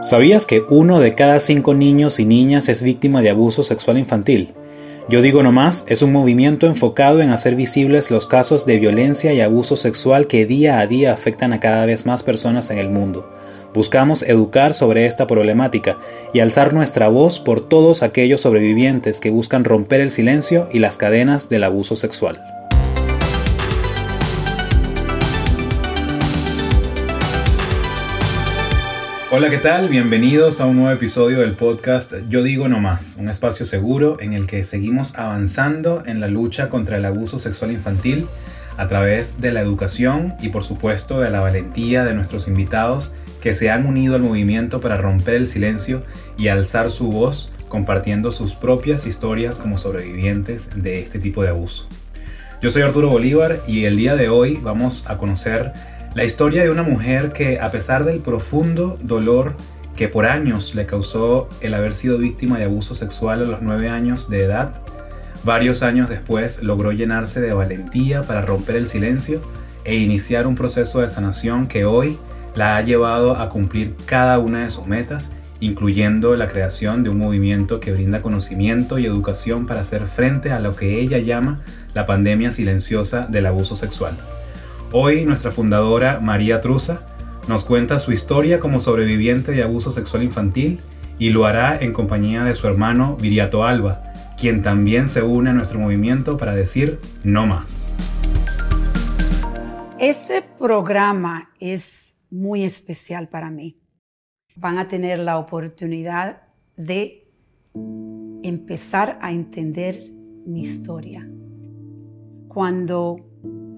¿Sabías 0.00 0.46
que 0.46 0.62
uno 0.68 1.00
de 1.00 1.16
cada 1.16 1.40
cinco 1.40 1.74
niños 1.74 2.20
y 2.20 2.24
niñas 2.24 2.68
es 2.68 2.84
víctima 2.84 3.20
de 3.20 3.30
abuso 3.30 3.64
sexual 3.64 3.98
infantil? 3.98 4.54
Yo 5.08 5.22
digo 5.22 5.42
nomás, 5.42 5.84
es 5.88 6.02
un 6.02 6.12
movimiento 6.12 6.66
enfocado 6.66 7.20
en 7.20 7.30
hacer 7.30 7.56
visibles 7.56 8.12
los 8.12 8.28
casos 8.28 8.64
de 8.64 8.78
violencia 8.78 9.32
y 9.32 9.40
abuso 9.40 9.74
sexual 9.74 10.28
que 10.28 10.46
día 10.46 10.78
a 10.78 10.86
día 10.86 11.12
afectan 11.12 11.52
a 11.52 11.58
cada 11.58 11.84
vez 11.84 12.06
más 12.06 12.22
personas 12.22 12.70
en 12.70 12.78
el 12.78 12.90
mundo. 12.90 13.28
Buscamos 13.74 14.22
educar 14.22 14.72
sobre 14.72 15.04
esta 15.06 15.26
problemática 15.26 15.98
y 16.32 16.38
alzar 16.38 16.74
nuestra 16.74 17.08
voz 17.08 17.40
por 17.40 17.68
todos 17.68 18.04
aquellos 18.04 18.42
sobrevivientes 18.42 19.18
que 19.18 19.30
buscan 19.30 19.64
romper 19.64 20.00
el 20.00 20.10
silencio 20.10 20.68
y 20.70 20.78
las 20.78 20.96
cadenas 20.96 21.48
del 21.48 21.64
abuso 21.64 21.96
sexual. 21.96 22.57
Hola, 29.30 29.50
¿qué 29.50 29.58
tal? 29.58 29.90
Bienvenidos 29.90 30.58
a 30.58 30.64
un 30.64 30.76
nuevo 30.76 30.90
episodio 30.90 31.40
del 31.40 31.52
podcast 31.52 32.14
Yo 32.30 32.42
digo 32.42 32.66
no 32.66 32.80
más, 32.80 33.16
un 33.20 33.28
espacio 33.28 33.66
seguro 33.66 34.16
en 34.20 34.32
el 34.32 34.46
que 34.46 34.64
seguimos 34.64 35.16
avanzando 35.16 36.02
en 36.06 36.20
la 36.20 36.28
lucha 36.28 36.70
contra 36.70 36.96
el 36.96 37.04
abuso 37.04 37.38
sexual 37.38 37.70
infantil 37.70 38.26
a 38.78 38.88
través 38.88 39.38
de 39.38 39.52
la 39.52 39.60
educación 39.60 40.34
y 40.40 40.48
por 40.48 40.64
supuesto 40.64 41.20
de 41.20 41.28
la 41.28 41.40
valentía 41.40 42.04
de 42.04 42.14
nuestros 42.14 42.48
invitados 42.48 43.12
que 43.42 43.52
se 43.52 43.68
han 43.68 43.84
unido 43.84 44.14
al 44.14 44.22
movimiento 44.22 44.80
para 44.80 44.96
romper 44.96 45.34
el 45.34 45.46
silencio 45.46 46.02
y 46.38 46.48
alzar 46.48 46.88
su 46.88 47.12
voz 47.12 47.52
compartiendo 47.68 48.30
sus 48.30 48.54
propias 48.54 49.04
historias 49.04 49.58
como 49.58 49.76
sobrevivientes 49.76 50.70
de 50.74 51.00
este 51.00 51.18
tipo 51.18 51.42
de 51.42 51.50
abuso. 51.50 51.86
Yo 52.62 52.70
soy 52.70 52.80
Arturo 52.80 53.10
Bolívar 53.10 53.60
y 53.68 53.84
el 53.84 53.98
día 53.98 54.16
de 54.16 54.30
hoy 54.30 54.58
vamos 54.62 55.04
a 55.06 55.18
conocer 55.18 55.74
la 56.18 56.24
historia 56.24 56.64
de 56.64 56.70
una 56.70 56.82
mujer 56.82 57.30
que 57.30 57.60
a 57.60 57.70
pesar 57.70 58.04
del 58.04 58.18
profundo 58.18 58.98
dolor 59.00 59.54
que 59.94 60.08
por 60.08 60.26
años 60.26 60.74
le 60.74 60.84
causó 60.84 61.48
el 61.60 61.74
haber 61.74 61.94
sido 61.94 62.18
víctima 62.18 62.58
de 62.58 62.64
abuso 62.64 62.92
sexual 62.92 63.40
a 63.40 63.44
los 63.44 63.62
nueve 63.62 63.88
años 63.88 64.28
de 64.28 64.42
edad, 64.42 64.80
varios 65.44 65.84
años 65.84 66.08
después 66.08 66.60
logró 66.60 66.90
llenarse 66.90 67.40
de 67.40 67.52
valentía 67.52 68.24
para 68.24 68.42
romper 68.42 68.74
el 68.74 68.88
silencio 68.88 69.40
e 69.84 69.94
iniciar 69.94 70.48
un 70.48 70.56
proceso 70.56 71.02
de 71.02 71.08
sanación 71.08 71.68
que 71.68 71.84
hoy 71.84 72.18
la 72.56 72.76
ha 72.76 72.82
llevado 72.82 73.36
a 73.36 73.48
cumplir 73.48 73.94
cada 74.04 74.40
una 74.40 74.64
de 74.64 74.70
sus 74.70 74.88
metas, 74.88 75.30
incluyendo 75.60 76.34
la 76.34 76.48
creación 76.48 77.04
de 77.04 77.10
un 77.10 77.18
movimiento 77.18 77.78
que 77.78 77.92
brinda 77.92 78.22
conocimiento 78.22 78.98
y 78.98 79.06
educación 79.06 79.66
para 79.68 79.82
hacer 79.82 80.04
frente 80.06 80.50
a 80.50 80.58
lo 80.58 80.74
que 80.74 80.98
ella 80.98 81.18
llama 81.18 81.60
la 81.94 82.06
pandemia 82.06 82.50
silenciosa 82.50 83.28
del 83.30 83.46
abuso 83.46 83.76
sexual. 83.76 84.16
Hoy 84.90 85.26
nuestra 85.26 85.50
fundadora 85.50 86.18
María 86.18 86.62
Truza 86.62 87.06
nos 87.46 87.62
cuenta 87.62 87.98
su 87.98 88.10
historia 88.10 88.58
como 88.58 88.80
sobreviviente 88.80 89.52
de 89.52 89.62
abuso 89.62 89.92
sexual 89.92 90.22
infantil 90.22 90.80
y 91.18 91.28
lo 91.28 91.44
hará 91.44 91.76
en 91.78 91.92
compañía 91.92 92.42
de 92.42 92.54
su 92.54 92.66
hermano 92.68 93.16
Viriato 93.16 93.64
Alba, 93.64 94.02
quien 94.40 94.62
también 94.62 95.06
se 95.08 95.22
une 95.22 95.50
a 95.50 95.52
nuestro 95.52 95.78
movimiento 95.78 96.38
para 96.38 96.54
decir 96.54 97.00
no 97.22 97.46
más. 97.46 97.92
Este 99.98 100.40
programa 100.58 101.50
es 101.60 102.16
muy 102.30 102.64
especial 102.64 103.28
para 103.28 103.50
mí. 103.50 103.78
Van 104.56 104.78
a 104.78 104.88
tener 104.88 105.18
la 105.18 105.36
oportunidad 105.36 106.44
de 106.78 107.30
empezar 108.42 109.18
a 109.20 109.32
entender 109.32 110.10
mi 110.46 110.62
historia. 110.62 111.28
Cuando 112.48 113.27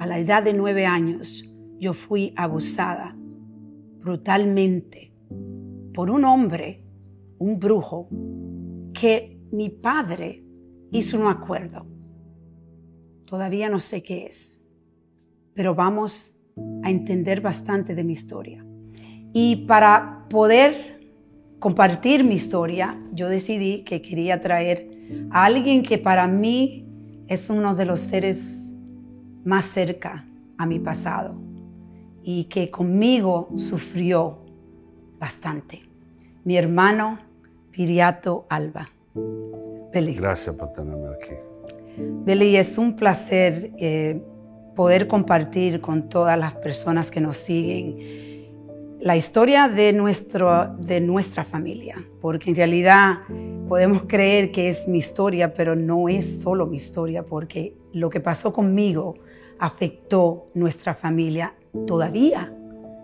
a 0.01 0.07
la 0.07 0.19
edad 0.19 0.43
de 0.43 0.55
nueve 0.55 0.87
años, 0.87 1.45
yo 1.79 1.93
fui 1.93 2.33
abusada 2.35 3.15
brutalmente 4.01 5.13
por 5.93 6.11
un 6.11 6.25
hombre, 6.25 6.83
un 7.39 7.61
brujo, 7.61 8.09
que 8.95 9.39
mi 9.53 9.69
padre 9.69 10.43
hizo 10.91 11.21
un 11.21 11.27
acuerdo. 11.27 11.87
Todavía 13.27 13.69
no 13.69 13.79
sé 13.79 14.03
qué 14.03 14.25
es, 14.25 14.65
pero 15.53 15.75
vamos 15.75 16.41
a 16.83 16.91
entender 16.91 17.43
bastante 17.43 17.95
de 17.95 18.03
mi 18.03 18.15
historia. 18.15 18.65
Y 19.35 19.67
para 19.67 20.27
poder 20.31 21.13
compartir 21.59 22.25
mi 22.25 22.37
historia, 22.37 22.97
yo 23.13 23.29
decidí 23.29 23.85
que 23.85 24.01
quería 24.01 24.41
traer 24.41 25.29
a 25.31 25.45
alguien 25.45 25.83
que 25.83 25.99
para 25.99 26.27
mí 26.27 26.87
es 27.29 27.51
uno 27.51 27.75
de 27.75 27.85
los 27.85 28.01
seres 28.01 28.70
más 29.45 29.67
cerca 29.67 30.25
a 30.59 30.67
mi 30.67 30.79
pasado 30.79 31.35
y 32.23 32.45
que 32.45 32.71
conmigo 32.71 33.49
sufrió 33.57 34.39
bastante. 35.19 35.83
Mi 36.45 36.57
hermano 36.57 37.19
Piriato 37.71 38.47
Alba. 38.49 38.89
Beli. 39.93 40.15
Gracias 40.15 40.55
por 40.55 40.73
tenerme 40.73 41.09
aquí. 41.09 41.35
Beli, 41.99 42.57
es 42.57 42.79
un 42.79 42.95
placer 42.95 43.73
eh, 43.79 44.23
poder 44.77 45.07
compartir 45.07 45.81
con 45.81 46.09
todas 46.09 46.39
las 46.39 46.55
personas 46.55 47.11
que 47.11 47.21
nos 47.21 47.37
siguen 47.37 48.31
la 49.01 49.17
historia 49.17 49.69
de, 49.69 49.93
nuestro, 49.93 50.75
de 50.79 51.01
nuestra 51.01 51.43
familia, 51.43 51.97
porque 52.21 52.51
en 52.51 52.57
realidad 52.57 53.21
podemos 53.67 54.03
creer 54.07 54.53
que 54.53 54.69
es 54.69 54.87
mi 54.87 54.99
historia, 54.99 55.55
pero 55.55 55.75
no 55.75 56.09
es 56.09 56.43
solo 56.43 56.67
mi 56.67 56.77
historia, 56.77 57.25
porque 57.25 57.75
lo 57.93 58.11
que 58.11 58.21
pasó 58.21 58.53
conmigo 58.53 59.15
afectó 59.61 60.49
nuestra 60.55 60.95
familia, 60.95 61.55
todavía 61.87 62.53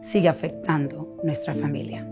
sigue 0.00 0.28
afectando 0.28 1.18
nuestra 1.22 1.54
familia. 1.54 2.04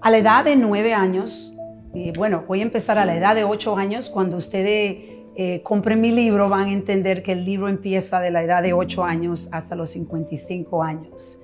A 0.00 0.10
la 0.10 0.18
edad 0.18 0.44
de 0.44 0.56
nueve 0.56 0.94
años, 0.94 1.52
y 1.92 2.12
bueno, 2.12 2.44
voy 2.46 2.60
a 2.60 2.62
empezar 2.62 2.96
a 2.96 3.04
la 3.04 3.16
edad 3.16 3.34
de 3.34 3.42
ocho 3.42 3.76
años, 3.76 4.08
cuando 4.08 4.36
ustedes 4.36 4.96
eh, 5.34 5.62
compren 5.62 6.00
mi 6.00 6.12
libro 6.12 6.48
van 6.48 6.68
a 6.68 6.72
entender 6.72 7.22
que 7.22 7.32
el 7.32 7.44
libro 7.44 7.68
empieza 7.68 8.20
de 8.20 8.30
la 8.30 8.42
edad 8.42 8.62
de 8.62 8.72
ocho 8.72 9.04
años 9.04 9.48
hasta 9.50 9.74
los 9.74 9.90
55 9.90 10.82
años. 10.82 11.42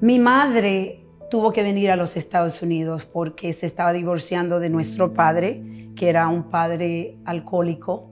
Mi 0.00 0.18
madre 0.20 1.04
tuvo 1.28 1.52
que 1.52 1.62
venir 1.62 1.90
a 1.90 1.96
los 1.96 2.16
Estados 2.16 2.62
Unidos 2.62 3.04
porque 3.04 3.52
se 3.52 3.66
estaba 3.66 3.92
divorciando 3.92 4.60
de 4.60 4.70
nuestro 4.70 5.12
padre, 5.12 5.90
que 5.96 6.08
era 6.08 6.28
un 6.28 6.50
padre 6.50 7.18
alcohólico, 7.24 8.10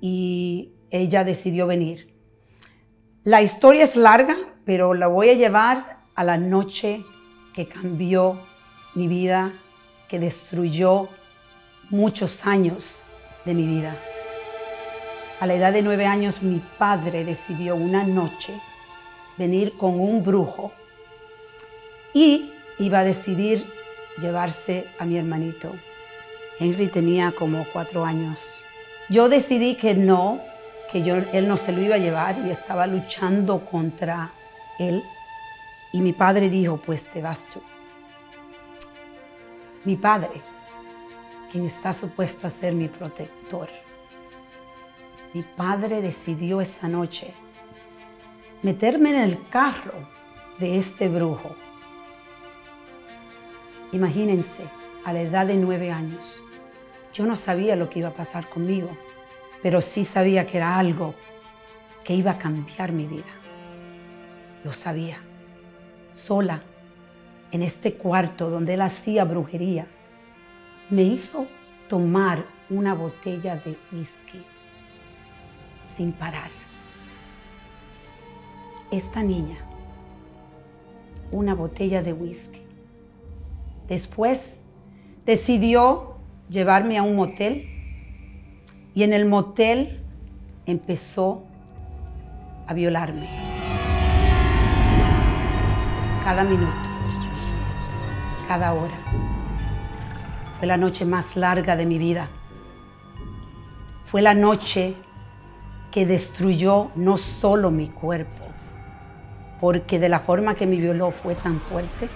y 0.00 0.72
ella 0.90 1.24
decidió 1.24 1.66
venir. 1.66 2.14
La 3.24 3.42
historia 3.42 3.84
es 3.84 3.96
larga, 3.96 4.36
pero 4.64 4.94
la 4.94 5.06
voy 5.06 5.30
a 5.30 5.34
llevar 5.34 5.98
a 6.14 6.24
la 6.24 6.36
noche 6.36 7.04
que 7.54 7.66
cambió 7.66 8.40
mi 8.94 9.08
vida, 9.08 9.52
que 10.08 10.18
destruyó 10.18 11.08
muchos 11.90 12.46
años 12.46 13.02
de 13.44 13.54
mi 13.54 13.66
vida. 13.66 13.96
A 15.40 15.46
la 15.46 15.54
edad 15.54 15.72
de 15.72 15.82
nueve 15.82 16.06
años 16.06 16.42
mi 16.42 16.60
padre 16.78 17.24
decidió 17.24 17.74
una 17.74 18.04
noche 18.04 18.52
venir 19.38 19.76
con 19.76 19.98
un 19.98 20.22
brujo 20.22 20.72
y 22.12 22.52
iba 22.78 23.00
a 23.00 23.04
decidir 23.04 23.64
llevarse 24.20 24.86
a 24.98 25.04
mi 25.04 25.16
hermanito. 25.16 25.70
Henry 26.58 26.88
tenía 26.88 27.32
como 27.32 27.64
cuatro 27.72 28.04
años. 28.04 28.38
Yo 29.08 29.28
decidí 29.28 29.76
que 29.76 29.94
no, 29.94 30.40
que 30.90 31.02
yo, 31.02 31.16
él 31.16 31.48
no 31.48 31.56
se 31.56 31.72
lo 31.72 31.80
iba 31.80 31.94
a 31.94 31.98
llevar 31.98 32.38
y 32.38 32.50
estaba 32.50 32.86
luchando 32.86 33.64
contra 33.64 34.30
él. 34.78 35.02
Y 35.92 36.00
mi 36.00 36.12
padre 36.12 36.48
dijo, 36.48 36.78
pues 36.78 37.04
te 37.04 37.22
vas 37.22 37.46
tú. 37.46 37.60
Mi 39.84 39.96
padre, 39.96 40.42
quien 41.50 41.66
está 41.66 41.92
supuesto 41.92 42.46
a 42.46 42.50
ser 42.50 42.74
mi 42.74 42.88
protector. 42.88 43.68
Mi 45.32 45.42
padre 45.42 46.00
decidió 46.00 46.60
esa 46.60 46.88
noche 46.88 47.32
meterme 48.62 49.10
en 49.10 49.22
el 49.22 49.48
carro 49.48 50.08
de 50.58 50.76
este 50.76 51.08
brujo. 51.08 51.54
Imagínense, 53.92 54.64
a 55.04 55.12
la 55.12 55.22
edad 55.22 55.46
de 55.46 55.54
nueve 55.54 55.90
años, 55.90 56.42
yo 57.14 57.24
no 57.24 57.36
sabía 57.36 57.74
lo 57.74 57.88
que 57.88 58.00
iba 58.00 58.08
a 58.08 58.14
pasar 58.14 58.48
conmigo 58.48 58.90
pero 59.62 59.80
sí 59.80 60.04
sabía 60.04 60.46
que 60.46 60.56
era 60.56 60.78
algo 60.78 61.14
que 62.04 62.14
iba 62.14 62.32
a 62.32 62.38
cambiar 62.38 62.92
mi 62.92 63.06
vida. 63.06 63.32
Lo 64.64 64.72
sabía. 64.72 65.18
Sola, 66.12 66.62
en 67.52 67.62
este 67.62 67.94
cuarto 67.94 68.50
donde 68.50 68.74
él 68.74 68.82
hacía 68.82 69.24
brujería, 69.24 69.86
me 70.90 71.02
hizo 71.02 71.46
tomar 71.88 72.44
una 72.68 72.94
botella 72.94 73.56
de 73.56 73.76
whisky 73.92 74.42
sin 75.86 76.12
parar. 76.12 76.50
Esta 78.90 79.22
niña, 79.22 79.58
una 81.30 81.54
botella 81.54 82.02
de 82.02 82.12
whisky. 82.12 82.62
Después 83.88 84.58
decidió 85.26 86.16
llevarme 86.48 86.98
a 86.98 87.02
un 87.02 87.16
motel 87.16 87.79
y 88.94 89.02
en 89.02 89.12
el 89.12 89.26
motel 89.26 90.00
empezó 90.66 91.44
a 92.66 92.74
violarme. 92.74 93.26
Cada 96.24 96.44
minuto. 96.44 96.72
cada 98.46 98.72
hora. 98.72 98.94
Fue 100.58 100.66
la 100.66 100.76
noche 100.76 101.04
más 101.04 101.36
larga 101.36 101.76
de 101.76 101.86
mi 101.86 101.98
vida. 101.98 102.28
Fue 104.06 104.22
la 104.22 104.34
noche 104.34 104.94
que 105.92 106.04
destruyó 106.04 106.90
no 106.96 107.16
solo 107.16 107.70
mi 107.70 107.88
cuerpo, 107.88 108.44
porque 109.60 110.00
de 110.00 110.08
la 110.08 110.18
forma 110.18 110.54
que 110.56 110.66
me 110.66 110.76
violó 110.76 111.12
fue 111.12 111.36
tan 111.36 111.60
fuerte 111.60 112.08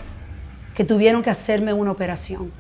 que 0.75 0.85
tuvieron 0.85 1.23
que 1.23 1.31
hacerme 1.31 1.73
una 1.73 1.93
operación, 1.93 2.53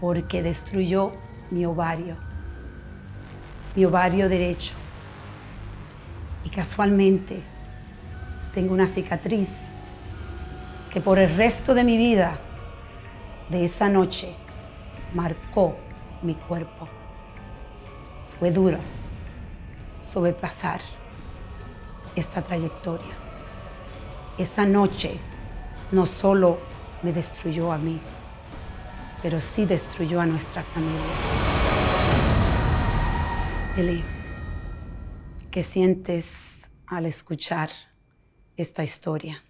porque 0.00 0.42
destruyó 0.42 1.12
mi 1.50 1.64
ovario, 1.64 2.16
mi 3.74 3.84
ovario 3.84 4.28
derecho. 4.28 4.72
Y 6.44 6.50
casualmente 6.50 7.40
tengo 8.54 8.72
una 8.72 8.86
cicatriz 8.86 9.68
que 10.92 11.00
por 11.00 11.18
el 11.18 11.34
resto 11.36 11.74
de 11.74 11.82
mi 11.82 11.96
vida, 11.96 12.38
de 13.48 13.64
esa 13.64 13.88
noche, 13.88 14.34
marcó 15.12 15.76
mi 16.22 16.34
cuerpo. 16.34 16.88
Fue 18.38 18.50
duro 18.50 18.78
sobrepasar 20.02 20.80
esta 22.14 22.42
trayectoria. 22.42 23.14
Esa 24.38 24.64
noche 24.66 25.18
no 25.90 26.06
solo 26.06 26.58
me 27.02 27.12
destruyó 27.12 27.72
a 27.72 27.78
mí, 27.78 27.98
pero 29.22 29.40
sí 29.40 29.64
destruyó 29.64 30.20
a 30.20 30.26
nuestra 30.26 30.62
familia. 30.62 31.63
Eli, 33.76 34.04
¿qué 35.50 35.64
sientes 35.64 36.70
al 36.86 37.06
escuchar 37.06 37.70
esta 38.56 38.84
historia? 38.84 39.42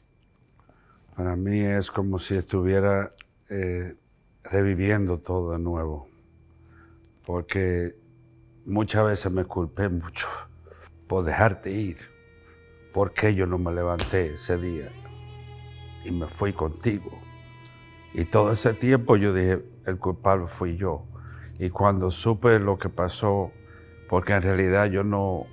Para 1.15 1.37
mí 1.37 1.61
es 1.61 1.91
como 1.91 2.19
si 2.19 2.35
estuviera 2.35 3.11
eh, 3.51 3.95
reviviendo 4.43 5.19
todo 5.19 5.53
de 5.53 5.59
nuevo, 5.59 6.09
porque 7.27 7.95
muchas 8.65 9.05
veces 9.05 9.31
me 9.31 9.45
culpé 9.45 9.91
mucho 9.91 10.27
por 11.07 11.23
dejarte 11.23 11.71
ir, 11.71 11.99
porque 12.95 13.35
yo 13.35 13.45
no 13.45 13.59
me 13.59 13.75
levanté 13.75 14.37
ese 14.37 14.57
día 14.57 14.89
y 16.03 16.11
me 16.11 16.29
fui 16.29 16.55
contigo. 16.55 17.11
Y 18.15 18.25
todo 18.25 18.53
ese 18.53 18.73
tiempo 18.73 19.17
yo 19.17 19.35
dije, 19.35 19.63
el 19.85 19.99
culpable 19.99 20.47
fui 20.49 20.79
yo. 20.79 21.05
Y 21.59 21.69
cuando 21.69 22.11
supe 22.11 22.59
lo 22.59 22.79
que 22.79 22.89
pasó, 22.89 23.53
porque 24.09 24.33
en 24.33 24.43
realidad 24.43 24.87
yo 24.87 25.03
no, 25.03 25.47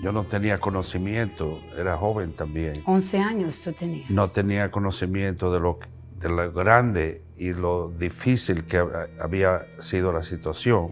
yo 0.00 0.12
no 0.12 0.24
tenía 0.24 0.58
conocimiento, 0.58 1.60
era 1.76 1.96
joven 1.96 2.32
también. 2.32 2.82
11 2.84 3.18
años 3.18 3.60
tú 3.62 3.72
tenías. 3.72 4.10
No 4.10 4.28
tenía 4.28 4.70
conocimiento 4.70 5.52
de 5.52 5.60
lo, 5.60 5.78
de 6.20 6.28
lo 6.28 6.52
grande 6.52 7.22
y 7.38 7.52
lo 7.52 7.88
difícil 7.88 8.64
que 8.64 8.82
había 9.20 9.62
sido 9.80 10.12
la 10.12 10.22
situación. 10.22 10.90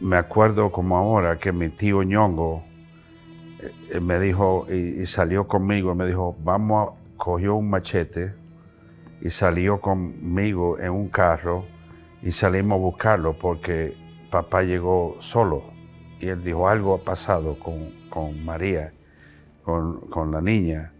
Me 0.00 0.16
acuerdo 0.16 0.72
como 0.72 0.96
ahora 0.96 1.38
que 1.38 1.52
mi 1.52 1.68
tío 1.68 2.02
ñongo 2.02 2.64
eh, 3.90 4.00
me 4.00 4.18
dijo 4.18 4.66
y, 4.70 5.02
y, 5.02 5.06
salió 5.06 5.46
conmigo 5.46 5.94
me 5.94 6.06
dijo, 6.06 6.36
vamos, 6.42 6.88
a, 6.88 7.16
cogió 7.16 7.54
un 7.54 7.70
machete 7.70 8.32
y 9.20 9.30
salió 9.30 9.80
conmigo 9.80 10.78
en 10.78 10.90
un 10.90 11.08
carro 11.08 11.64
y 12.22 12.32
salimos 12.32 12.76
a 12.76 12.80
buscarlo 12.80 13.38
porque 13.38 13.94
papá 14.30 14.62
llegó 14.62 15.16
solo 15.20 15.62
y 16.20 16.28
él 16.28 16.42
dijo 16.42 16.68
algo 16.68 16.94
ha 16.94 16.98
pasado 16.98 17.56
con, 17.58 18.44
María, 18.44 18.92
con, 19.62 20.32
la 20.32 20.40
niña 20.40 20.92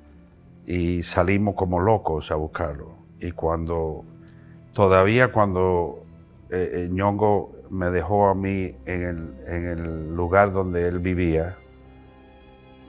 y 0.66 1.02
salimos 1.02 1.54
como 1.54 1.80
locos 1.80 2.30
a 2.30 2.34
buscarlo. 2.34 2.96
Y 3.20 3.32
cuando, 3.32 4.04
todavía 4.72 5.32
cuando 5.32 6.04
eh, 6.50 6.88
Ñongo 6.90 7.52
me 7.70 7.90
dejó 7.90 8.28
a 8.28 8.34
mí 8.34 8.74
en 8.84 9.02
el, 9.02 9.34
en 9.46 9.64
el 9.68 10.14
lugar 10.14 10.52
donde 10.52 10.86
él 10.86 10.98
vivía, 10.98 11.56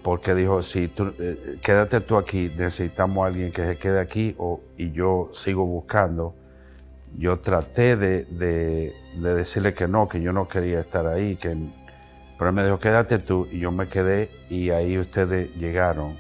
porque 0.08 0.34
dijo, 0.36 0.64
si 0.64 0.88
tú, 0.88 1.14
eh, 1.20 1.58
quédate 1.62 2.00
tú 2.00 2.16
aquí, 2.16 2.50
necesitamos 2.58 3.26
a 3.26 3.28
alguien 3.28 3.52
que 3.52 3.66
se 3.66 3.78
quede 3.78 4.00
aquí 4.00 4.38
y 4.78 4.92
yo 4.92 5.30
sigo 5.34 5.66
buscando. 5.66 6.34
Yo 7.16 7.40
traté 7.40 7.96
de, 7.96 8.26
de, 8.26 8.94
decirle 9.34 9.74
que 9.74 9.88
no, 9.88 10.08
que 10.08 10.22
yo 10.22 10.34
no 10.34 10.48
quería 10.48 10.80
estar 10.82 11.08
ahí, 11.08 11.36
que, 11.36 11.56
pero 12.38 12.50
él 12.50 12.56
me 12.56 12.64
dijo, 12.64 12.80
quédate 12.80 13.20
tú, 13.20 13.48
y 13.52 13.60
yo 13.60 13.72
me 13.72 13.88
quedé 13.88 14.30
y 14.50 14.70
ahí 14.70 14.98
ustedes 14.98 15.56
llegaron. 15.56 16.16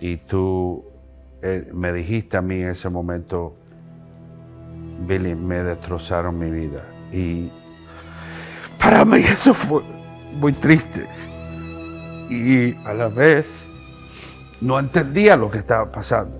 Y 0.00 0.16
tú 0.16 0.84
eh, 1.42 1.70
me 1.72 1.92
dijiste 1.92 2.36
a 2.36 2.42
mí 2.42 2.60
en 2.60 2.70
ese 2.70 2.88
momento, 2.88 3.54
Billy, 5.06 5.34
me 5.34 5.62
destrozaron 5.62 6.38
mi 6.38 6.50
vida. 6.50 6.82
Y 7.12 7.50
para 8.78 9.04
mí 9.04 9.18
eso 9.18 9.54
fue 9.54 9.82
muy 10.40 10.52
triste 10.52 11.06
y 12.32 12.74
a 12.86 12.94
la 12.94 13.08
vez 13.08 13.64
no 14.60 14.78
entendía 14.78 15.36
lo 15.36 15.50
que 15.50 15.58
estaba 15.58 15.90
pasando, 15.90 16.36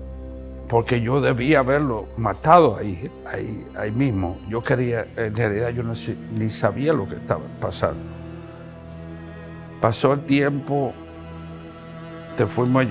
porque 0.73 0.99
yo 0.99 1.21
debía 1.21 1.59
haberlo 1.59 2.07
matado 2.17 2.77
ahí, 2.77 3.07
ahí, 3.31 3.63
ahí 3.77 3.91
mismo. 3.91 4.39
Yo 4.49 4.63
quería, 4.63 5.05
en 5.15 5.35
realidad 5.35 5.69
yo 5.69 5.83
no, 5.83 5.93
ni 6.35 6.49
sabía 6.49 6.93
lo 6.93 7.07
que 7.07 7.13
estaba 7.13 7.43
pasando. 7.61 8.01
Pasó 9.79 10.13
el 10.13 10.21
tiempo, 10.21 10.91
te 12.37 12.47
fuimos, 12.47 12.87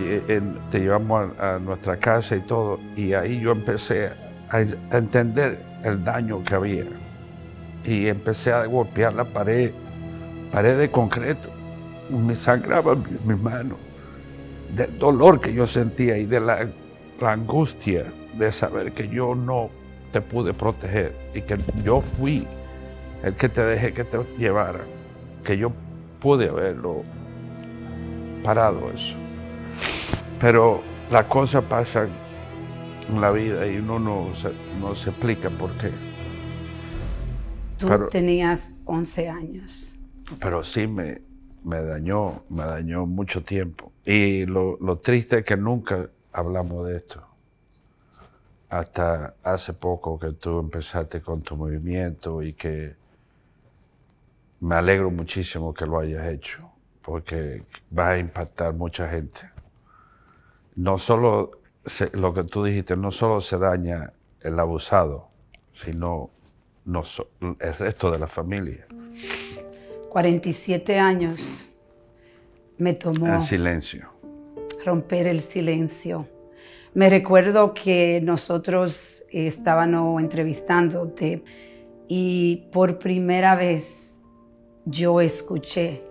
te 0.70 0.78
llevamos 0.78 1.36
a, 1.40 1.58
nuestra 1.58 1.96
casa 1.96 2.36
y 2.36 2.42
todo, 2.42 2.78
y 2.94 3.14
ahí 3.14 3.40
yo 3.40 3.50
empecé 3.50 4.12
a, 4.48 4.60
entender 4.96 5.60
el 5.82 6.04
daño 6.04 6.44
que 6.44 6.54
había. 6.54 6.84
Y 7.84 8.06
empecé 8.06 8.52
a 8.52 8.64
golpear 8.66 9.12
la 9.12 9.24
pared, 9.24 9.72
pared 10.52 10.78
de 10.78 10.88
concreto 10.88 11.48
me 12.10 12.36
sangraba 12.36 12.94
mi 13.24 13.34
mano 13.34 13.74
del 14.76 14.96
dolor 15.00 15.40
que 15.40 15.52
yo 15.52 15.66
sentía 15.66 16.16
y 16.16 16.26
de 16.26 16.38
la, 16.38 16.68
angustia 17.20 18.12
de 18.34 18.50
saber 18.50 18.92
que 18.92 19.08
yo 19.08 19.34
no 19.34 19.70
te 20.12 20.20
pude 20.20 20.52
proteger 20.52 21.14
y 21.34 21.42
que 21.42 21.58
yo 21.84 22.00
fui 22.00 22.46
el 23.22 23.34
que 23.34 23.48
te 23.48 23.62
dejé 23.62 23.92
que 23.92 24.04
te 24.04 24.18
llevara, 24.38 24.80
que 25.44 25.56
yo 25.56 25.72
pude 26.20 26.48
haberlo 26.48 27.04
parado 28.42 28.90
eso. 28.90 29.16
Pero 30.40 30.82
las 31.10 31.26
cosas 31.26 31.64
pasan 31.64 32.08
en 33.08 33.20
la 33.20 33.30
vida 33.30 33.66
y 33.66 33.76
uno 33.76 33.98
no 33.98 34.34
se, 34.34 34.50
no 34.80 34.94
se 34.94 35.10
explica 35.10 35.50
por 35.50 35.70
qué. 35.78 35.90
Tú 37.78 37.88
tenías 38.10 38.74
11 38.84 39.28
años. 39.28 39.98
Pero 40.40 40.64
sí 40.64 40.86
me, 40.86 41.20
me 41.64 41.82
dañó, 41.82 42.42
me 42.48 42.64
dañó 42.64 43.06
mucho 43.06 43.42
tiempo. 43.42 43.92
Y 44.04 44.46
lo, 44.46 44.76
triste 45.02 45.38
es 45.38 45.44
que 45.44 45.56
nunca 45.56 46.08
hablamos 46.32 46.86
de 46.86 46.96
esto. 46.96 47.22
Hasta 48.68 49.34
hace 49.42 49.74
poco 49.74 50.18
que 50.18 50.32
tú 50.32 50.58
empezaste 50.60 51.20
con 51.20 51.42
tu 51.42 51.56
movimiento 51.56 52.42
y 52.42 52.54
que 52.54 52.94
me 54.60 54.76
alegro 54.76 55.10
muchísimo 55.10 55.74
que 55.74 55.84
lo 55.84 55.98
hayas 55.98 56.26
hecho, 56.28 56.70
porque 57.02 57.64
va 57.96 58.10
a 58.10 58.18
impactar 58.18 58.72
mucha 58.74 59.08
gente. 59.08 59.40
No 60.76 60.96
solo 60.96 61.50
lo 62.12 62.32
que 62.32 62.44
tú 62.44 62.64
dijiste, 62.64 62.96
no 62.96 63.10
solo 63.10 63.40
se 63.40 63.58
daña 63.58 64.12
el 64.40 64.58
abusado, 64.58 65.28
sino 65.74 66.30
el 66.86 67.74
resto 67.74 68.10
de 68.10 68.18
la 68.18 68.26
familia. 68.26 68.86
47 70.08 70.98
años 70.98 71.68
me 72.78 72.94
tomó. 72.94 73.34
El 73.34 73.42
silencio. 73.42 74.11
Romper 74.84 75.26
el 75.26 75.40
silencio. 75.40 76.24
Me 76.94 77.08
recuerdo 77.08 77.72
que 77.72 78.20
nosotros 78.22 79.24
estábamos 79.30 80.20
entrevistándote 80.20 81.42
y 82.08 82.68
por 82.72 82.98
primera 82.98 83.54
vez 83.54 84.18
yo 84.84 85.20
escuché 85.20 86.02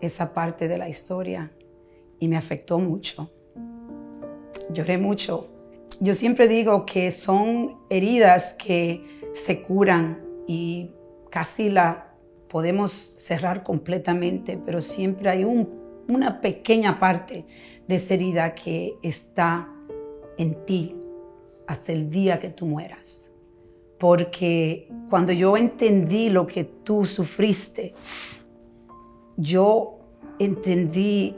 esa 0.00 0.32
parte 0.32 0.68
de 0.68 0.78
la 0.78 0.88
historia 0.88 1.50
y 2.18 2.28
me 2.28 2.36
afectó 2.36 2.78
mucho. 2.78 3.30
Lloré 4.70 4.96
mucho. 4.96 5.48
Yo 6.00 6.14
siempre 6.14 6.48
digo 6.48 6.86
que 6.86 7.10
son 7.10 7.78
heridas 7.90 8.54
que 8.54 9.04
se 9.32 9.60
curan 9.60 10.22
y 10.46 10.90
casi 11.30 11.68
la 11.68 12.14
podemos 12.48 13.14
cerrar 13.18 13.62
completamente, 13.64 14.58
pero 14.64 14.80
siempre 14.80 15.28
hay 15.28 15.44
una 16.08 16.40
pequeña 16.40 16.98
parte 16.98 17.46
de 17.86 17.94
esa 17.94 18.14
herida 18.14 18.54
que 18.54 18.98
está 19.02 19.68
en 20.38 20.64
ti 20.64 20.96
hasta 21.66 21.92
el 21.92 22.10
día 22.10 22.40
que 22.40 22.50
tú 22.50 22.66
mueras. 22.66 23.30
Porque 23.98 24.88
cuando 25.08 25.32
yo 25.32 25.56
entendí 25.56 26.28
lo 26.28 26.46
que 26.46 26.64
tú 26.64 27.06
sufriste, 27.06 27.94
yo 29.36 29.98
entendí 30.38 31.36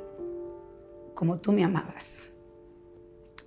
como 1.14 1.38
tú 1.38 1.52
me 1.52 1.64
amabas. 1.64 2.32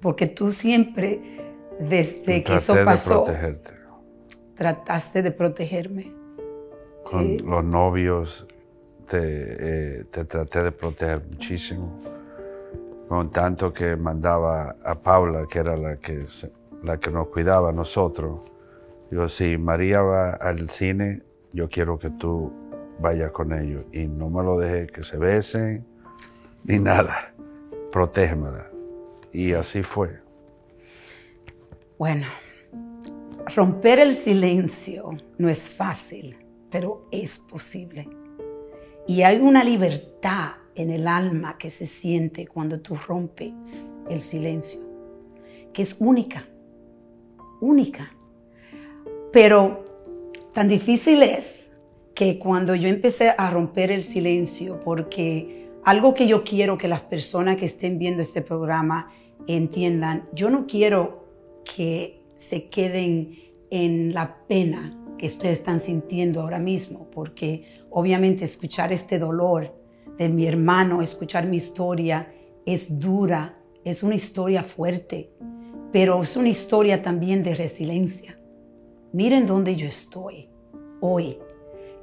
Porque 0.02 0.28
tú 0.28 0.52
siempre 0.52 1.40
desde 1.80 2.44
que 2.44 2.56
eso 2.56 2.76
pasó, 2.84 3.26
trataste 4.56 5.22
de 5.22 5.32
protegerme. 5.32 6.14
Con 7.04 7.26
eh, 7.26 7.38
los 7.44 7.64
novios 7.64 8.46
te, 9.10 9.20
eh, 9.20 10.04
te, 10.12 10.26
traté 10.26 10.64
de 10.64 10.72
proteger 10.72 11.22
muchísimo. 11.30 12.00
Con 13.08 13.32
tanto 13.32 13.74
que 13.74 13.96
mandaba 13.96 14.76
a 14.86 14.96
Paula, 14.96 15.48
que 15.50 15.60
era 15.60 15.76
la 15.76 15.98
que, 15.98 16.26
la 16.84 16.98
que 17.00 17.10
nos 17.10 17.28
cuidaba 17.30 17.70
a 17.70 17.72
nosotros. 17.72 18.42
Digo, 19.10 19.28
si 19.28 19.58
María 19.58 20.02
va 20.02 20.32
al 20.34 20.70
cine, 20.70 21.24
yo 21.52 21.68
quiero 21.68 21.98
que 21.98 22.12
tú 22.12 22.54
vayas 23.00 23.32
con 23.32 23.52
ellos. 23.52 23.84
Y 23.92 24.08
no 24.08 24.30
me 24.30 24.44
lo 24.44 24.60
dejes 24.60 24.92
que 24.92 25.04
se 25.04 25.18
besen 25.18 25.86
ni 26.64 26.78
nada. 26.80 27.34
Protégemela. 27.92 28.70
Y 29.34 29.54
así 29.54 29.82
fue. 29.82 30.20
Bueno, 31.98 32.28
romper 33.56 34.00
el 34.00 34.14
silencio 34.14 35.12
no 35.38 35.50
es 35.50 35.70
fácil, 35.70 36.38
pero 36.70 37.08
es 37.12 37.40
posible. 37.40 38.08
Y 39.10 39.24
hay 39.24 39.38
una 39.38 39.64
libertad 39.64 40.52
en 40.76 40.92
el 40.92 41.08
alma 41.08 41.58
que 41.58 41.72
se 41.72 41.88
siente 41.88 42.46
cuando 42.46 42.80
tú 42.80 42.96
rompes 42.96 43.52
el 44.08 44.22
silencio, 44.22 44.82
que 45.74 45.82
es 45.82 45.96
única, 45.98 46.48
única. 47.60 48.14
Pero 49.34 49.84
tan 50.54 50.68
difícil 50.68 51.24
es 51.24 51.72
que 52.14 52.38
cuando 52.38 52.76
yo 52.76 52.88
empecé 52.88 53.34
a 53.36 53.50
romper 53.50 53.92
el 53.92 54.04
silencio, 54.04 54.80
porque 54.80 55.72
algo 55.84 56.14
que 56.14 56.28
yo 56.28 56.44
quiero 56.44 56.78
que 56.78 56.88
las 56.88 57.02
personas 57.02 57.58
que 57.58 57.66
estén 57.66 57.98
viendo 57.98 58.22
este 58.22 58.44
programa 58.44 59.12
entiendan, 59.48 60.30
yo 60.34 60.52
no 60.52 60.68
quiero 60.68 61.26
que 61.66 62.22
se 62.36 62.70
queden 62.70 63.40
en 63.72 64.14
la 64.14 64.38
pena 64.48 64.99
que 65.20 65.28
ustedes 65.28 65.60
están 65.60 65.80
sintiendo 65.80 66.42
ahora 66.42 66.58
mismo, 66.58 67.08
porque 67.12 67.66
obviamente 67.92 68.46
escuchar 68.46 68.92
este 68.92 69.20
dolor 69.20 69.76
de 70.18 70.30
mi 70.30 70.48
hermano, 70.48 71.02
escuchar 71.02 71.46
mi 71.46 71.58
historia 71.58 72.34
es 72.66 73.00
dura, 73.00 73.60
es 73.84 74.02
una 74.02 74.16
historia 74.16 74.64
fuerte, 74.64 75.32
pero 75.92 76.22
es 76.22 76.36
una 76.38 76.50
historia 76.50 77.02
también 77.02 77.44
de 77.44 77.54
resiliencia. 77.54 78.40
Miren 79.12 79.46
dónde 79.46 79.76
yo 79.76 79.88
estoy 79.88 80.50
hoy. 81.02 81.38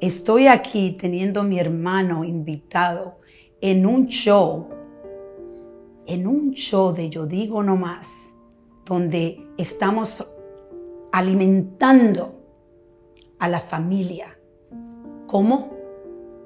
Estoy 0.00 0.46
aquí 0.46 0.96
teniendo 1.00 1.40
a 1.40 1.44
mi 1.44 1.58
hermano 1.58 2.23
invitado 2.23 3.18
en 3.61 3.87
un 3.87 4.08
show, 4.08 4.68
en 6.04 6.26
un 6.26 6.52
show 6.52 6.92
de 6.92 7.08
Yo 7.08 7.26
Digo 7.26 7.62
No 7.62 7.76
Más, 7.76 8.35
donde 8.85 9.40
estamos 9.56 10.23
alimentando 11.12 12.35
a 13.38 13.48
la 13.48 13.60
familia. 13.60 14.38
¿Cómo? 15.26 15.72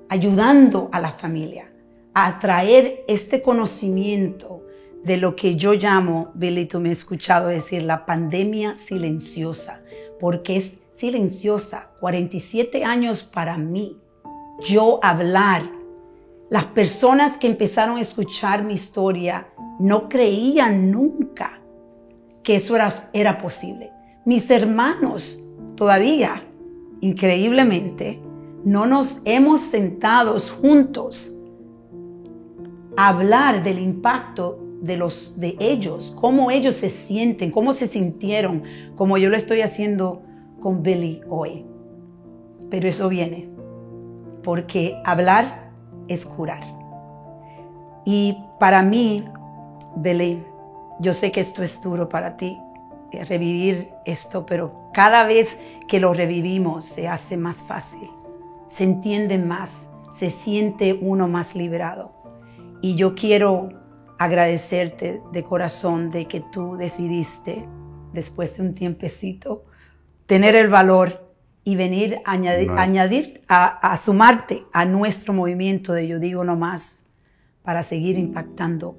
Ayudando 0.09 0.88
a 0.92 1.00
la 1.00 1.12
familia 1.12 1.70
a 2.14 2.38
traer 2.38 3.04
este 3.06 3.40
conocimiento 3.40 4.64
de 5.04 5.16
lo 5.16 5.37
que 5.37 5.54
yo 5.56 5.73
llamo, 5.75 6.30
Billy, 6.35 6.66
tú 6.66 6.80
me 6.80 6.90
has 6.90 6.99
escuchado 6.99 7.49
decir, 7.49 7.82
la 7.82 8.04
pandemia 8.04 8.76
silenciosa, 8.76 9.80
porque 10.18 10.56
es 10.56 10.75
silenciosa. 10.94 11.90
47 12.00 12.85
años 12.85 13.23
para 13.23 13.56
mí, 13.56 13.97
yo 14.66 15.00
hablar. 15.02 15.62
Las 16.50 16.66
personas 16.66 17.38
que 17.38 17.47
empezaron 17.47 17.97
a 17.97 18.00
escuchar 18.00 18.64
mi 18.64 18.75
historia 18.75 19.49
no 19.78 20.09
creían 20.09 20.90
nunca 20.90 21.61
que 22.42 22.56
eso 22.56 22.75
era, 22.75 23.11
era 23.12 23.38
posible. 23.38 23.92
Mis 24.25 24.50
hermanos 24.50 25.38
todavía, 25.76 26.44
increíblemente, 27.00 28.21
no 28.64 28.87
nos 28.87 29.21
hemos 29.25 29.61
sentado 29.61 30.37
juntos 30.38 31.35
a 32.97 33.09
hablar 33.09 33.62
del 33.62 33.78
impacto 33.78 34.59
de 34.83 34.97
los 34.97 35.38
de 35.38 35.57
ellos, 35.59 36.14
cómo 36.19 36.50
ellos 36.50 36.75
se 36.75 36.88
sienten, 36.88 37.50
cómo 37.50 37.73
se 37.73 37.87
sintieron, 37.87 38.62
como 38.97 39.19
yo 39.19 39.30
lo 39.30 39.37
estoy 39.37 39.61
haciendo 39.61 40.23
con 40.61 40.83
Billy 40.83 41.21
hoy. 41.28 41.64
Pero 42.71 42.88
eso 42.88 43.09
viene 43.09 43.49
porque 44.42 45.00
hablar 45.04 45.71
es 46.09 46.25
curar. 46.25 46.62
Y 48.04 48.37
para 48.59 48.83
mí, 48.83 49.25
Billy, 49.97 50.42
yo 51.00 51.12
sé 51.12 51.30
que 51.30 51.40
esto 51.40 51.62
es 51.62 51.80
duro 51.80 52.09
para 52.09 52.37
ti, 52.37 52.59
revivir 53.12 53.90
esto, 54.04 54.47
pero 54.47 54.80
cada 54.92 55.26
vez 55.26 55.59
que 55.88 56.00
lo 56.00 56.14
revivimos 56.14 56.85
se 56.85 57.09
hace 57.09 57.37
más 57.37 57.62
fácil, 57.62 58.09
se 58.66 58.85
entiende 58.85 59.38
más, 59.38 59.90
se 60.12 60.30
siente 60.30 60.99
uno 61.00 61.28
más 61.28 61.54
liberado. 61.54 62.12
Y 62.80 62.94
yo 62.94 63.14
quiero 63.14 63.68
agradecerte 64.18 65.23
de 65.32 65.42
corazón 65.42 66.11
de 66.11 66.26
que 66.26 66.40
tú 66.40 66.76
decidiste, 66.76 67.66
después 68.12 68.56
de 68.56 68.62
un 68.62 68.75
tiempecito, 68.75 69.64
tener 70.26 70.54
el 70.54 70.68
valor 70.68 71.35
y 71.64 71.76
venir 71.76 72.20
a 72.25 72.32
añadir, 72.32 73.42
a, 73.49 73.97
sumarte 73.97 74.64
a 74.73 74.85
nuestro 74.85 75.32
movimiento 75.32 75.92
de 75.92 76.06
Yo 76.06 76.18
Digo 76.18 76.44
No 76.44 76.56
Más 76.56 77.06
para 77.62 77.82
seguir 77.82 78.18
impactando 78.18 78.97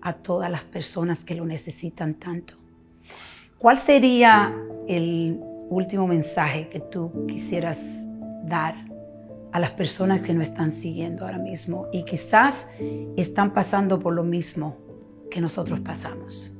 a 0.00 0.12
todas 0.12 0.50
las 0.50 0.62
personas 0.62 1.24
que 1.24 1.34
lo 1.34 1.44
necesitan 1.44 2.14
tanto. 2.14 2.54
¿Cuál 3.58 3.78
sería 3.78 4.54
el 4.88 5.40
último 5.70 6.06
mensaje 6.06 6.68
que 6.68 6.80
tú 6.80 7.26
quisieras 7.26 7.80
dar 8.44 8.74
a 9.52 9.60
las 9.60 9.70
personas 9.70 10.20
que 10.20 10.34
nos 10.34 10.48
están 10.48 10.72
siguiendo 10.72 11.24
ahora 11.24 11.38
mismo 11.38 11.88
y 11.92 12.04
quizás 12.04 12.68
están 13.16 13.52
pasando 13.52 14.00
por 14.00 14.12
lo 14.12 14.24
mismo 14.24 14.76
que 15.30 15.40
nosotros 15.40 15.80
pasamos? 15.80 16.52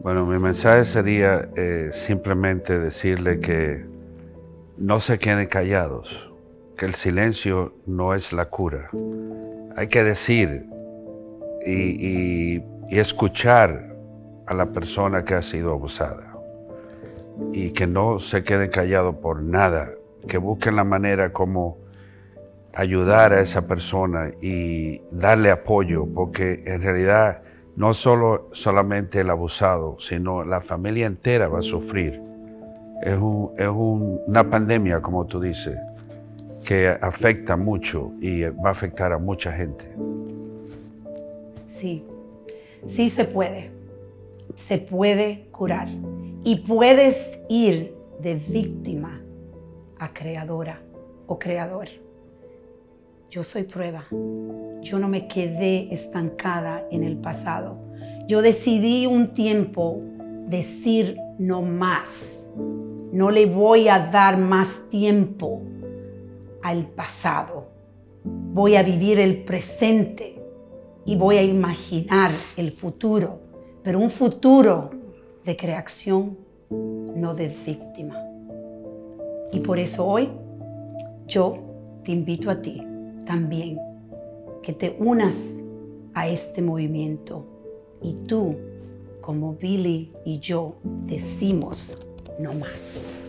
Bueno, 0.00 0.24
mi 0.26 0.38
mensaje 0.38 0.84
sería 0.84 1.48
eh, 1.56 1.90
simplemente 1.92 2.78
decirle 2.78 3.40
que 3.40 3.84
no 4.76 5.00
se 5.00 5.18
queden 5.18 5.46
callados, 5.48 6.30
que 6.76 6.86
el 6.86 6.94
silencio 6.94 7.74
no 7.86 8.14
es 8.14 8.32
la 8.32 8.50
cura. 8.50 8.90
Hay 9.76 9.88
que 9.88 10.04
decir 10.04 10.66
y, 11.66 12.62
escuchar 12.90 13.96
a 14.46 14.54
la 14.54 14.66
persona 14.66 15.24
que 15.24 15.34
ha 15.34 15.42
sido 15.42 15.72
abusada 15.72 16.25
y 17.52 17.70
que 17.70 17.86
no 17.86 18.18
se 18.18 18.44
queden 18.44 18.70
callados 18.70 19.16
por 19.16 19.42
nada, 19.42 19.90
que 20.28 20.38
busquen 20.38 20.76
la 20.76 20.84
manera 20.84 21.32
como 21.32 21.78
ayudar 22.74 23.32
a 23.32 23.40
esa 23.40 23.66
persona 23.66 24.30
y 24.40 25.00
darle 25.10 25.50
apoyo, 25.50 26.06
porque 26.06 26.62
en 26.66 26.82
realidad 26.82 27.42
no 27.76 27.92
solo 27.94 28.48
solamente 28.52 29.20
el 29.20 29.30
abusado, 29.30 29.96
sino 29.98 30.44
la 30.44 30.60
familia 30.60 31.06
entera 31.06 31.48
va 31.48 31.58
a 31.60 31.62
sufrir. 31.62 32.20
Es, 33.02 33.18
una 33.18 34.44
pandemia, 34.44 35.00
como 35.00 35.26
tú 35.26 35.40
dices, 35.40 35.76
que 36.64 36.88
afecta 36.88 37.56
mucho 37.56 38.12
y 38.20 38.42
va 38.42 38.70
a 38.70 38.72
afectar 38.72 39.12
a 39.12 39.18
mucha 39.18 39.52
gente. 39.52 39.84
Sí, 41.66 42.04
sí 42.86 43.10
se 43.10 43.24
puede. 43.24 43.70
Se 44.56 44.78
puede 44.78 45.46
curar. 45.50 45.88
Y 46.46 46.58
puedes 46.58 47.40
ir 47.48 47.92
de 48.20 48.36
víctima 48.36 49.20
a 49.98 50.12
creadora 50.12 50.80
o 51.26 51.40
creador. 51.40 51.88
Yo 53.28 53.42
soy 53.42 53.64
prueba. 53.64 54.04
Yo 54.80 55.00
no 55.00 55.08
me 55.08 55.26
quedé 55.26 55.92
estancada 55.92 56.86
en 56.92 57.02
el 57.02 57.16
pasado. 57.16 57.78
Yo 58.28 58.42
decidí 58.42 59.06
un 59.08 59.34
tiempo 59.34 60.00
decir 60.46 61.18
no 61.40 61.62
más. 61.62 62.48
No 63.10 63.32
le 63.32 63.46
voy 63.46 63.88
a 63.88 64.06
dar 64.06 64.38
más 64.38 64.88
tiempo 64.88 65.62
al 66.62 66.86
pasado. 66.86 67.70
Voy 68.22 68.76
a 68.76 68.84
vivir 68.84 69.18
el 69.18 69.42
presente 69.42 70.40
y 71.04 71.16
voy 71.16 71.38
a 71.38 71.42
imaginar 71.42 72.30
el 72.56 72.70
futuro, 72.70 73.40
pero 73.82 73.98
un 73.98 74.10
futuro 74.10 74.95
de 75.46 75.56
creación, 75.56 76.36
no 76.70 77.32
de 77.32 77.48
víctima. 77.48 78.20
Y 79.52 79.60
por 79.60 79.78
eso 79.78 80.04
hoy 80.04 80.28
yo 81.26 81.58
te 82.04 82.12
invito 82.12 82.50
a 82.50 82.60
ti 82.60 82.82
también 83.24 83.78
que 84.62 84.72
te 84.72 84.96
unas 84.98 85.54
a 86.14 86.28
este 86.28 86.60
movimiento 86.60 87.44
y 88.02 88.14
tú, 88.26 88.56
como 89.20 89.54
Billy 89.54 90.12
y 90.24 90.40
yo, 90.40 90.74
decimos 90.82 91.96
no 92.40 92.52
más. 92.52 93.25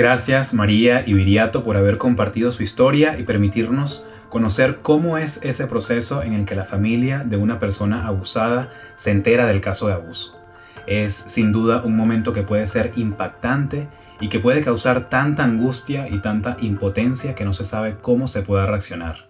Gracias 0.00 0.54
María 0.54 1.04
y 1.06 1.12
Viriato 1.12 1.62
por 1.62 1.76
haber 1.76 1.98
compartido 1.98 2.50
su 2.52 2.62
historia 2.62 3.18
y 3.18 3.24
permitirnos 3.24 4.06
conocer 4.30 4.78
cómo 4.80 5.18
es 5.18 5.40
ese 5.42 5.66
proceso 5.66 6.22
en 6.22 6.32
el 6.32 6.46
que 6.46 6.54
la 6.54 6.64
familia 6.64 7.18
de 7.18 7.36
una 7.36 7.58
persona 7.58 8.06
abusada 8.06 8.70
se 8.96 9.10
entera 9.10 9.44
del 9.44 9.60
caso 9.60 9.88
de 9.88 9.92
abuso. 9.92 10.40
Es 10.86 11.12
sin 11.12 11.52
duda 11.52 11.82
un 11.84 11.98
momento 11.98 12.32
que 12.32 12.42
puede 12.42 12.66
ser 12.66 12.92
impactante 12.96 13.88
y 14.22 14.28
que 14.30 14.38
puede 14.38 14.62
causar 14.62 15.10
tanta 15.10 15.44
angustia 15.44 16.08
y 16.08 16.20
tanta 16.20 16.56
impotencia 16.60 17.34
que 17.34 17.44
no 17.44 17.52
se 17.52 17.64
sabe 17.64 17.98
cómo 18.00 18.26
se 18.26 18.40
pueda 18.40 18.64
reaccionar. 18.64 19.28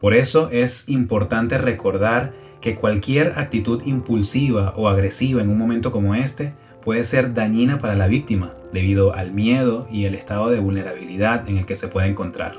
Por 0.00 0.14
eso 0.14 0.48
es 0.50 0.88
importante 0.88 1.58
recordar 1.58 2.32
que 2.62 2.76
cualquier 2.76 3.34
actitud 3.38 3.82
impulsiva 3.84 4.72
o 4.74 4.88
agresiva 4.88 5.42
en 5.42 5.50
un 5.50 5.58
momento 5.58 5.92
como 5.92 6.14
este 6.14 6.54
puede 6.82 7.04
ser 7.04 7.34
dañina 7.34 7.78
para 7.78 7.94
la 7.94 8.06
víctima 8.06 8.54
debido 8.72 9.14
al 9.14 9.32
miedo 9.32 9.86
y 9.90 10.04
el 10.04 10.14
estado 10.14 10.50
de 10.50 10.60
vulnerabilidad 10.60 11.48
en 11.48 11.58
el 11.58 11.66
que 11.66 11.76
se 11.76 11.88
puede 11.88 12.08
encontrar. 12.08 12.56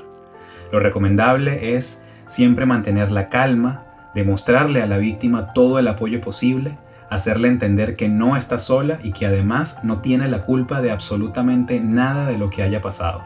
Lo 0.72 0.80
recomendable 0.80 1.76
es 1.76 2.02
siempre 2.26 2.66
mantener 2.66 3.10
la 3.10 3.28
calma, 3.28 3.86
demostrarle 4.14 4.82
a 4.82 4.86
la 4.86 4.98
víctima 4.98 5.52
todo 5.52 5.78
el 5.78 5.88
apoyo 5.88 6.20
posible, 6.20 6.78
hacerle 7.08 7.48
entender 7.48 7.96
que 7.96 8.08
no 8.08 8.36
está 8.36 8.58
sola 8.58 8.98
y 9.02 9.12
que 9.12 9.26
además 9.26 9.78
no 9.82 10.00
tiene 10.00 10.28
la 10.28 10.42
culpa 10.42 10.80
de 10.80 10.92
absolutamente 10.92 11.80
nada 11.80 12.26
de 12.26 12.38
lo 12.38 12.50
que 12.50 12.62
haya 12.62 12.80
pasado. 12.80 13.24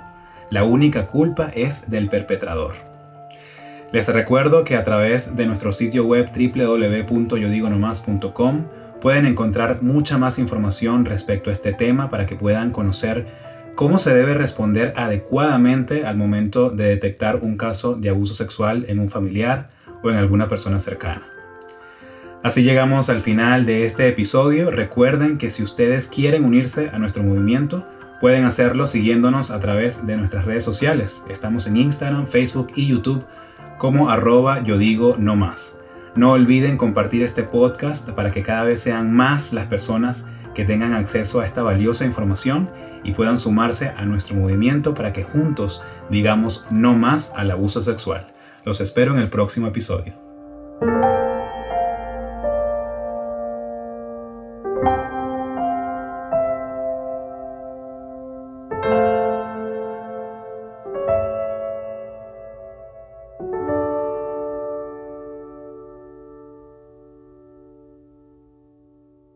La 0.51 0.65
única 0.65 1.07
culpa 1.07 1.51
es 1.55 1.91
del 1.91 2.09
perpetrador. 2.09 2.75
Les 3.93 4.09
recuerdo 4.09 4.65
que 4.65 4.77
a 4.77 4.83
través 4.83 5.37
de 5.37 5.47
nuestro 5.47 5.71
sitio 5.71 6.05
web 6.05 6.31
www.yodigonomás.com 6.35 8.65
pueden 9.05 9.27
encontrar 9.27 9.83
mucha 9.83 10.17
más 10.17 10.39
información 10.39 11.05
respecto 11.05 11.51
a 11.51 11.53
este 11.53 11.75
tema 11.75 12.09
para 12.09 12.25
que 12.25 12.37
puedan 12.37 12.71
conocer 12.71 13.27
cómo 13.75 13.99
se 13.99 14.15
debe 14.15 14.33
responder 14.33 14.95
adecuadamente 14.97 16.07
al 16.07 16.17
momento 16.17 16.71
de 16.71 16.85
detectar 16.87 17.37
un 17.43 17.59
caso 17.59 17.97
de 17.97 18.09
abuso 18.09 18.33
sexual 18.33 18.87
en 18.89 18.99
un 18.99 19.11
familiar 19.11 19.69
o 20.03 20.09
en 20.09 20.17
alguna 20.17 20.49
persona 20.49 20.79
cercana. 20.79 21.29
Así 22.43 22.63
llegamos 22.63 23.11
al 23.11 23.21
final 23.21 23.67
de 23.67 23.85
este 23.85 24.09
episodio. 24.09 24.71
Recuerden 24.71 25.37
que 25.37 25.51
si 25.51 25.63
ustedes 25.63 26.09
quieren 26.09 26.43
unirse 26.43 26.89
a 26.89 26.99
nuestro 26.99 27.23
movimiento, 27.23 27.87
pueden 28.23 28.47
hacerlo 28.47 28.87
siguiéndonos 28.87 29.51
a 29.51 29.61
través 29.61 30.07
de 30.07 30.17
nuestras 30.17 30.47
redes 30.47 30.65
sociales. 30.65 31.23
Estamos 31.29 31.67
en 31.67 31.77
Instagram, 31.77 32.27
Facebook 32.27 32.69
y 32.75 32.87
YouTube 32.87 33.23
como 33.77 34.09
arroba 34.09 34.65
yo 34.65 34.79
digo 34.79 35.17
no 35.19 35.37
más. 35.37 35.84
No 36.16 36.30
olviden 36.30 36.76
compartir 36.76 37.23
este 37.23 37.42
podcast 37.42 38.11
para 38.11 38.30
que 38.30 38.44
cada 38.44 38.62
vez 38.62 38.80
sean 38.80 39.12
más 39.12 39.52
las 39.52 39.66
personas 39.66 40.28
que 40.54 40.64
tengan 40.64 40.94
acceso 40.94 41.40
a 41.40 41.47
esta 41.47 41.62
valiosa 41.62 42.04
información 42.04 42.71
y 43.02 43.12
puedan 43.12 43.37
sumarse 43.37 43.88
a 43.88 44.04
nuestro 44.04 44.37
movimiento 44.37 44.94
para 44.94 45.12
que 45.12 45.25
juntos 45.25 45.83
digamos 46.11 46.66
no 46.71 46.94
más 46.94 47.33
al 47.37 47.50
abuso 47.50 47.83
sexual. 47.83 48.28
Los 48.64 48.80
espero 48.80 49.12
en 49.12 49.21
el 49.21 49.28
próximo 49.28 49.66
episodio. 49.66 50.14